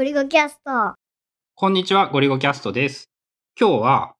[0.00, 0.94] ゴリゴキャスト。
[1.54, 3.10] こんにちは、ゴリゴキャストです。
[3.60, 4.14] 今日は、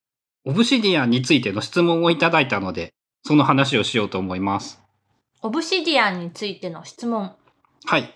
[0.45, 2.93] オブシディアンについての質問をいただいたので、
[3.25, 4.83] その話をしようと思います。
[5.41, 7.35] オブシディアンについての質問。
[7.87, 8.15] はい。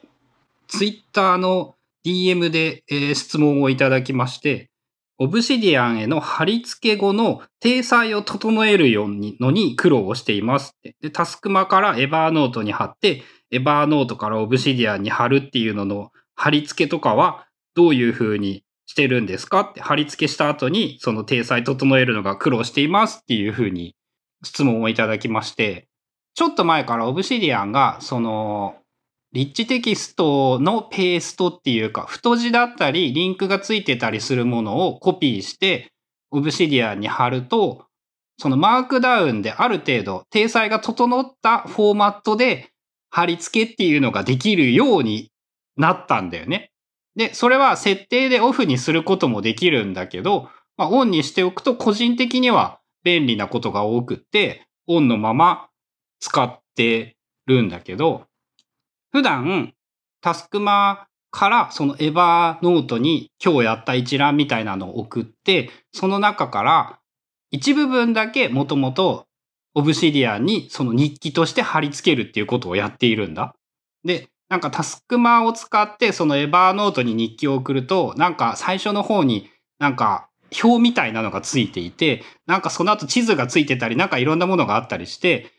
[0.69, 1.75] ツイッターの
[2.05, 4.69] DM で、えー質問をいただきまして、
[5.17, 10.97] オブシディアンへの貼り付け後の体裁を整えるようにのに苦労をしていますって。
[11.01, 17.44] で、タスクマからエバーノートに貼って、エバーノートからオブシディアンに貼るっていうのの貼り付けとかは
[17.75, 23.95] どういう風にしてるんですかって、貼り付けした後にその体裁整えるのが苦労していますっていう風に
[24.45, 25.89] 質問をいただきまして、
[26.35, 28.77] ちょっと前からオブシディアンが、その、
[29.33, 35.93] リッチテキストのペーストっていうか、太字だったり、リンクがついてたりするものをコピーして、
[36.31, 37.87] オブシディアンに貼ると、
[38.39, 42.71] そのマークダウンである程度、体裁が整ったフォーマットで
[43.11, 45.31] 貼り付けっていうのができるように
[45.77, 46.71] なったんだよね。
[47.17, 55.69] で、それは設定でオフにすることもできるんだけど、まあ、オンにしておくと個人的には便利なことが多くって、オンのまま
[56.21, 58.27] 使ってるんだけど、
[59.13, 59.73] 普段
[60.21, 66.99] タスクマからそのエバーノートに今日やった一覧みたいなのを送って、その中から
[67.51, 69.27] 一部分だけもともと
[69.75, 73.55] オブシディアンにその日記として貼り付けるっていうことをやっているんだ。
[74.05, 80.29] で、なんかタスクマを使ってそのエバーノートに日記を送ると、なんか最初の方になんか
[80.63, 85.51] 表みたいなのがついていて、なんかその後地図がついてたり、なんかいろんなものがあったりして、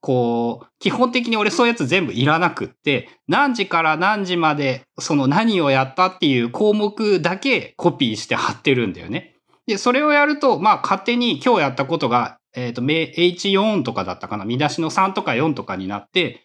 [0.00, 9.36] こう、基本的に俺そういうやつ全部いらなくって、何時から何時までその何をやったっていう項目だけコピーして貼ってるんだよね。
[9.66, 16.44] で、それをやると、まあ勝手に今日やったことが、えっ、と、H4 とかだったかな、見出しの3とか4とかになって、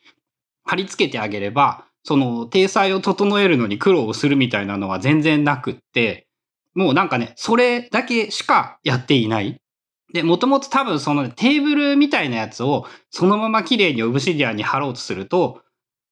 [0.64, 6.26] 貼り付けてあげれば、その、体裁を整えるのに苦労をするみたいなのは全然なくって、
[6.74, 9.62] もうなんかね、それだけしかやっていない。
[10.12, 15.62] で、もともと多分そのテーブルみたいなやつをそのまま綺麗にオブシディアンに貼ろうとすると、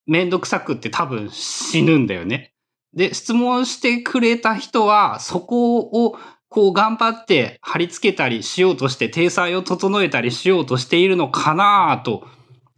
[0.05, 2.53] めんどくさくって多分死ぬんだよね。
[2.93, 6.15] で、質問してくれた人は、そこを
[6.47, 12.27] こう頑張って貼り付けたりしようとして、体裁を整えたりしようとしているのかなと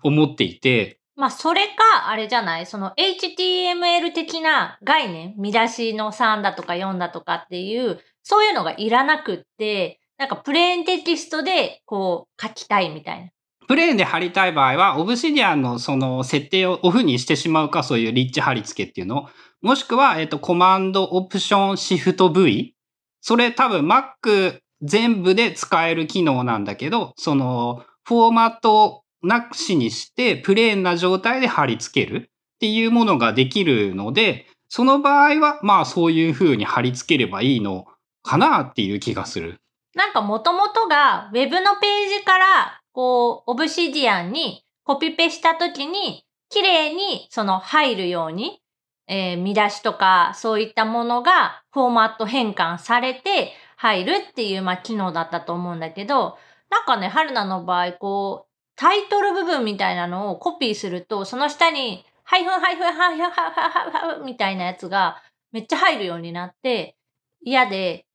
[0.03, 2.66] 思っていて、まあ、それか、あれじゃない？
[2.66, 13.29] その HTML 的な概念、見出しの3だとか4だとかっていう、そういうのがいらなくって、なんかプレーンテキストでこう書きたいみたいな。
[13.68, 19.28] プレーンで貼りたい場合は、オブシディアンのその設定をオフにしてしまうか、そういうリッチ貼り付けっていうの。
[19.62, 22.75] もしくは、えっと、コマンド、オプション、シフト V。
[23.22, 37.85] それ多分 Mac 全部で使える機能なんだけど、その、フォーマットなくしにして、プレーンな状態で貼り付けるっていうものができるので、その場合は、まあそういう風に貼り付ければいいの
[38.24, 39.59] かなっていう気がする。
[39.96, 48.62] なんか元々が Web のページからこう、オブシディアンにコピペしたときに綺麗にその入るように、
[49.08, 56.38] えー見出しとかそういったものがフォーマット変換されて入るっていうまあ機能だったと思うんだけど、
[56.69, 58.49] なんかね、春菜の場合こう、
[58.79, 66.95] タイトル部分みたいなのをコピーすると、その下にハイフンハイフンハイフンハイフンハイフンみたいなやつがめっちゃ入るようになって
[67.41, 68.06] 嫌で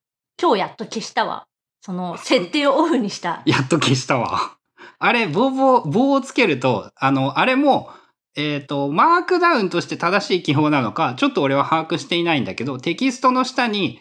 [0.40, 1.46] 今日やっと消したわ。
[1.82, 3.42] その 設定をオフにした。
[3.44, 4.56] やっと消したわ。
[4.98, 7.90] あれ、棒棒、棒をつけると、あの、あれも、
[8.34, 14.00] えっ、と、マークダウンとして正しい記法なのか、ちょっと俺は把握していないんだけど、テキストの下に、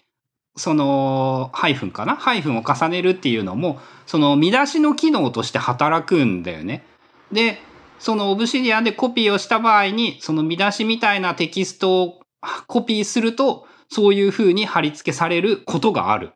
[0.56, 2.16] その、ハイフンかな？
[2.16, 6.86] ハイフンを重ねるっていうのも、その見出しの機能として働くんだよね。
[7.32, 7.58] で、
[8.00, 12.22] そのオブシディアンでコピーをした場合に、その見出しみたいなテキストを
[12.68, 16.34] コピーすると、そういう風に貼り付けされることがある。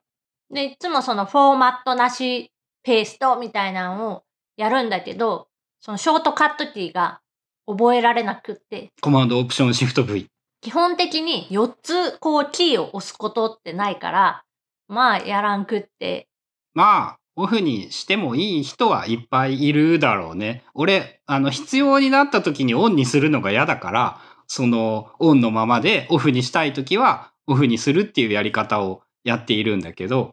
[0.50, 2.52] で、いつもそのフォーマットなし
[2.84, 4.24] ペーストみたいなのを
[4.56, 5.48] やるんだけど、
[5.82, 7.20] そのショートカットキーが
[7.68, 10.28] 覚えられなくって、コマンド、オプション、シフト V。
[10.68, 14.44] 基本的に4つこうキーを押すことってないから、
[14.90, 16.28] まあやらんくって。
[16.74, 20.66] まあ、オフにしてもいい人はいっぱいいるだろうね。
[20.74, 30.32] 俺、あの、必要になった時にオンにするのが嫌だから、その、オンのままでオフにしたい時は、オフにするっていうやり方をやっているんだけど、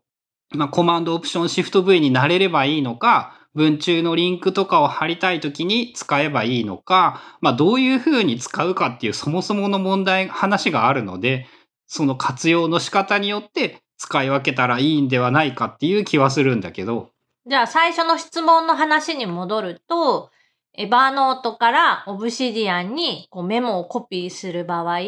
[0.53, 11.47] まあ、コマンド、オプション、シフト V になれればいいのか、文中のリンクとかを貼りたい時に使えばいいのか、まあ、どういう風に使うかっていうそもそもの問題、話があるので、
[11.87, 17.11] その活用の仕方によって使い分けたらいいんではないかっていう気はするんだけど、
[17.47, 20.31] じゃあ最初の質問の話に戻ると、
[20.77, 25.01] エバーノートからオブシディアンにこうメモをコピーする場合、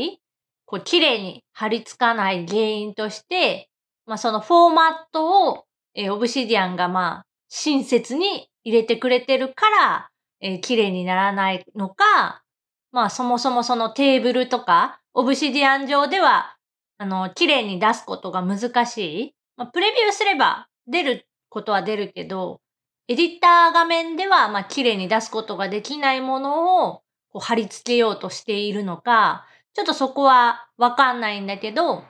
[0.67, 3.71] こう、綺麗に貼り付かない原因として、
[4.05, 5.65] まあ、そのフォーマットを、
[5.95, 10.11] えーオブシディアンがまあ、親切に入れてくれてるから、
[10.41, 12.43] えー綺麗にならないのか、
[12.93, 16.57] まあ、そもそもそのテーブルとか、オブシディアン上では、
[16.99, 19.35] あの、綺麗に出すことが難しい。
[19.57, 22.61] まあ、プレビューすれば出ることは出るけど、
[23.09, 32.03] エディター画面では、まあ、綺麗に出すことができないものを、こう、貼り付けようとしているのか、ちょっとそこはわかんないんだけど、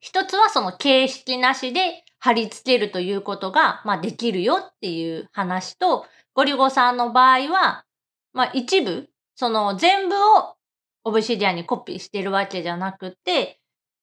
[0.00, 7.84] 一つはその形式なしで貼り付けるということが、まあ、できるよっていう話と、ゴリゴさんの場合は、
[8.32, 10.54] まあ、一部、その全部を
[11.02, 13.58] オブシディアにコピーしてるわけじゃなくて、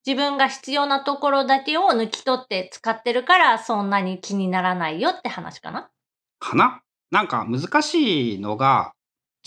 [0.06, 5.90] 自分が必要なところだけを抜き取って使ってるから、そんなに気にならないよって話かな。
[6.40, 6.82] かな？
[7.12, 8.92] なんか難しいのが、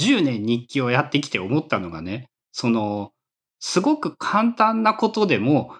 [0.00, 3.12] 10年日記をやってきて思ったのがね、その、
[3.60, 5.74] すごく簡単なことでも、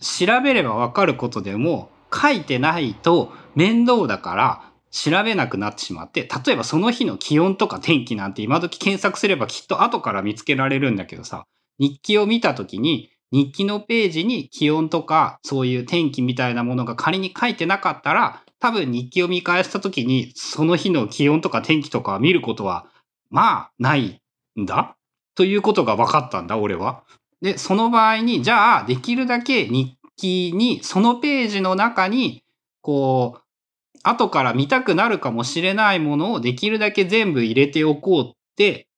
[0.00, 11.46] 調べればわかることでも、書いてないと面倒だから、調べなくなってしまって、例えばその日の気温とか天気なんて今時検索すればきっと後から見つけられるんだけどさ、
[11.78, 22.86] 日記を見た時に、日記のページに気温とかそういう天気みたいなものが仮に書いてなかったら、多分日記を見返した時にその日の気温とか天気とか見ることは
[23.30, 24.20] まあない
[24.58, 24.96] んだ？
[25.34, 27.02] ということが分かったんだ俺は。
[27.42, 32.44] でその場合にじゃあできるだけ日記にそのページの中に
[32.80, 38.88] こう後から見たくなるかもしれないものをできるだけ全部入れておこうって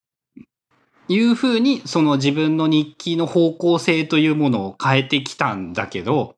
[1.08, 6.36] いうふうにその自分の日記の方向性というものを変えてきたんだけど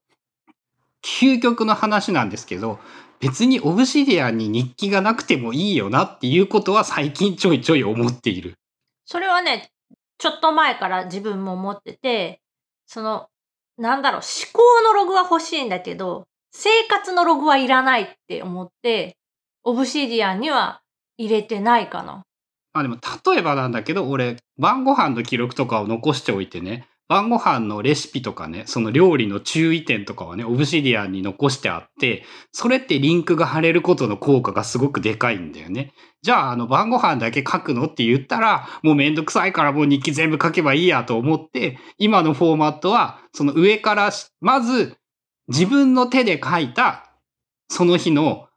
[1.03, 2.79] 究極の話なんですけど
[3.21, 8.55] 別にオブシディアンに日記がなくてもいいよなっていうことは最近ちょいちょい思っている。
[9.05, 9.73] それはね、
[10.19, 12.41] ちょっと前から自分も思ってて、
[12.87, 13.29] その、
[13.79, 19.17] なんだろう、思考のログは欲しいんだけど、生活のログはいらないって思って、
[19.65, 20.81] オブシディアンには
[21.17, 22.25] 入れてないかな。
[22.73, 35.93] あでも例えばなんだけど俺晩ご飯の記録とかを残しておいてね晩ご飯のレシピとかねその料理の注意点とかはねオブシディアンに残してあってそれってリンクが貼れることの効果がすごくでかいんだよね。
[36.21, 44.97] じゃああの晩ご飯だけ書くのって言ったらもうめんどくさいからもう日記全部書けばいいやと思って今のフォーマットはその上からまず
[45.47, 47.09] 自分の手で書いた
[47.71, 48.48] その日の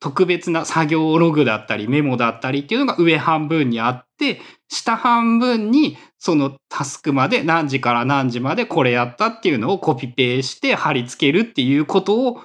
[0.00, 12.40] 特別な作業ログだったりメモだったりっていうのが上半分にあって、下半分にそのタスクまで何時から何時までこれやったっていうのをコピペして貼り付けるっていうことを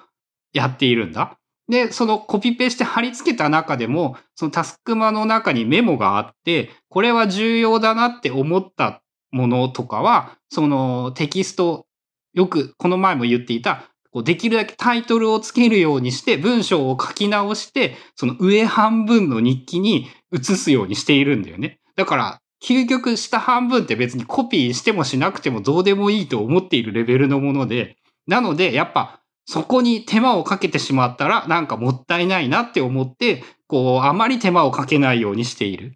[0.54, 1.38] やっているんだ。
[1.70, 9.02] で、そのコピペして貼り付けた中でも、そのタスクマの中にメモがあって、これは重要だなって思った
[9.32, 11.86] ものとかは、そのテキスト、
[12.34, 21.80] よくこの前も言っていた、こうできるだけタイトルをつけるようにして文章を書き直してその上半分の日記に移すようにしているんだよね。
[21.95, 35.95] だから究極下半分って別にコピーしてもしなくてもどうでもいいと思っているレベルのものでなのでやっぱそこに手間をかけてしまったらなんかもったいないなって思ってこうあまり手間をかけないようにしている。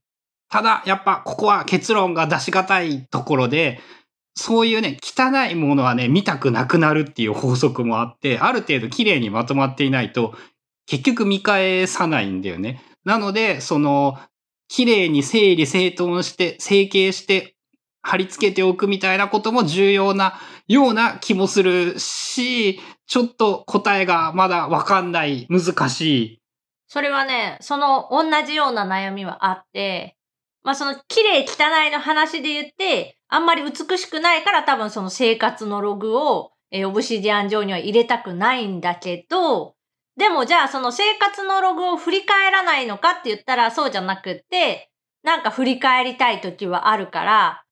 [0.50, 3.80] ただやっぱここは結論が出し難いところで
[4.38, 10.36] そういうね、汚いものはね、見たくなくなるっていう法則もあって、ある程度綺麗にまとまっていないと、
[10.86, 12.82] 結局見返さないんだよね。
[13.04, 14.20] なので、その、
[14.68, 17.56] 綺麗に整理整頓して、整形して、
[18.04, 26.42] 貼り付けておくみたいなことも重要なような気もするし、ちょっと答えがまだわかんない、難しい。
[26.88, 30.16] それはね、その同じような悩みはあって、
[30.64, 39.76] まあその綺麗汚いの話で言って、あんまり美しくないから多分その生活のログを、えーオブシディアン上には入れたくないんだけど、
[40.18, 44.90] でもじゃあその生活のログを振り返らないのかって言ったらそうじゃなくって、
[45.24, 47.64] なんか振り返りたい時はあるから、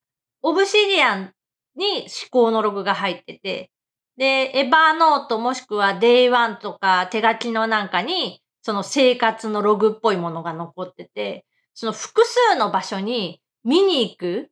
[0.41, 1.33] Obsidian
[1.75, 3.71] に思考のログが入ってて、
[4.17, 14.49] で、 Evernote もしくは Day One とか手書きのなんかに、その生活のログっぽいものが残ってて、その複数の場所に見に行く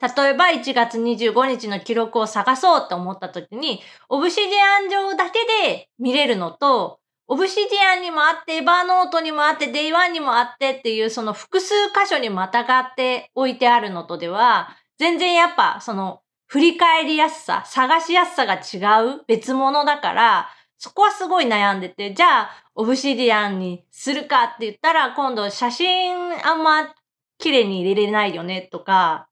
[0.00, 5.38] 例えば1月25日の記録を探そうと思った時に、 Obsidian 上だけ
[5.68, 20.48] で見れるのと、 Obsidian にもあって、 Evernote にもあって、 Day One にもあってっていう、その複数箇所にまたがって置いてあるのとでは、全然やっぱその振り返りやすさ、探しやすさが違う別物だから、
[20.78, 26.14] そこはすごい悩んでて、じゃあ、オブシディアンにするかって言ったら、今度写真
[26.46, 26.94] あんま
[27.38, 29.25] 綺麗に入れれないよねとか、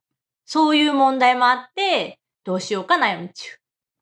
[0.47, 3.51] そういう問題もあって、どうしようか悩み中。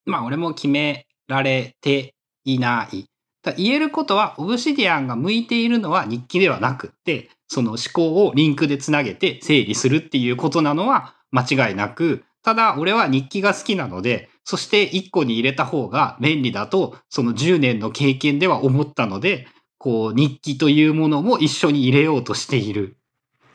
[0.05, 3.07] まあ俺も決められていない。
[3.43, 19.47] だ言えることは、オブシディアンが向いているのは日記ではなくって、その思考をリンクでつなげて整理するっていうことなのは間違いなく、ただ俺は日記が好きなので、そして1個に入れた方が便利だと、その10年の経験では思ったので、
[19.79, 22.97] こう日記というものも一緒に入れようとしている。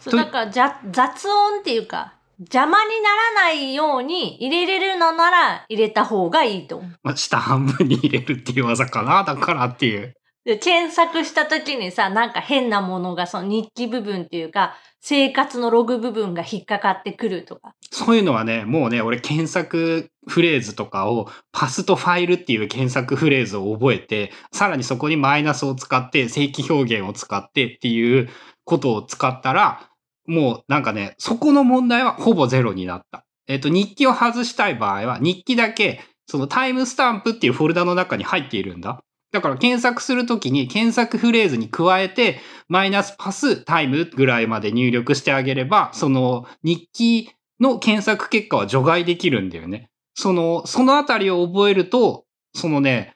[0.04, 6.84] とそうだからじゃ雑音っていうか、邪魔にならないように入れれるのなら入れた方がいいと。
[7.02, 10.14] まあ、下半分に入れるっていう技かな、だからっていう。
[10.46, 17.74] で、検索した時にさ、なんか変なものがその日記部分っていうか、生活のログ部分が引っかかってくるとか。
[17.92, 28.30] そういうのはね、もうね、俺検索フレーズとかをパスとファイルっていう検索フレーズを覚えて、さらにそこにマイナスを使って、正規表現を使ってっていう
[28.64, 29.90] ことを使ったら、
[30.28, 33.26] もうなんかね、そこの問題はほぼゼロになった。
[33.48, 39.02] えっ、と、日記を外したい場合は、日記だけ、そのタイムスタンプっていうフォルダの中に入っているんだ。
[39.32, 49.90] だから検索するときに検索フレーズに加えて、マイナスパスタイムぐらいまで入力してあげれば、その日記の検索結果は除外できるんだよね。
[50.14, 53.16] その、そのあたりを覚えると、そのね、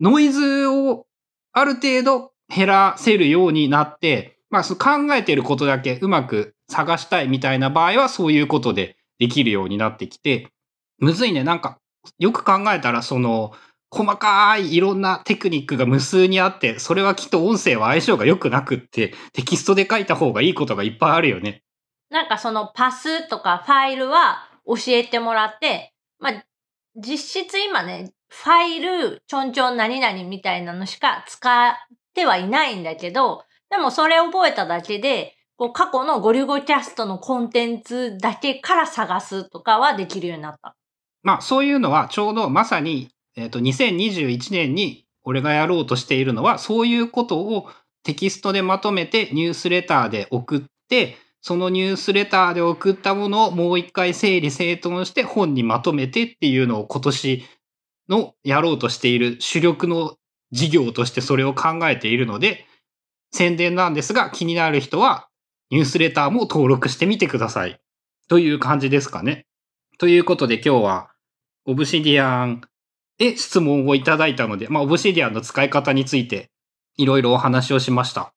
[0.00, 1.06] ノイズを
[1.52, 10.50] ある程度減らせるようになって、まあ、その考えてることだけうまく探したいみたいな場合はそういうことでできるようになってきて、
[10.98, 11.44] むずいね。
[11.44, 11.78] なんか、
[12.18, 13.52] よく考えたら、その、
[13.90, 21.62] 細かいいろんなテクニックが無数にあって、それはきっと音声は相性が良くなくって、テキストで書いた方がいいことがいっぱいあるよね。
[22.08, 26.44] なんかそのパスとかファイルは教えてもらって、まあ、
[26.96, 31.74] 実質今ね、ファイル、ちょんちょん何々みたいなのしか使っ
[32.14, 40.74] てはいないんだけど、でもそれ覚えただけで、こう過去のゴリゴキャストのコンテンツだけから探すとかはできるようになった。
[41.22, 47.68] まあそういうのはちょうどまさに、えっ、と、2021年に俺がやろうとしているのは、そういうことを
[48.02, 57.44] テキストでまとめてニュースレターで送って、そのニュースレターで送ったものをもう一回整理整頓して本にまとめてっていうのを今年
[58.08, 60.16] のやろうとしている主力の
[60.52, 62.66] 事業としてそれを考えているので、
[63.32, 65.28] 宣伝なんですが気になる人は
[65.70, 67.80] ニュースレターも登録してみてください。
[68.28, 69.46] という感じですかね。
[69.98, 71.10] ということで今日は
[71.66, 72.62] オブシディアン
[73.18, 76.50] へ質問をいただいたので、まあ、オブシディアンの使い方について
[76.96, 78.32] いろいろお話をしました。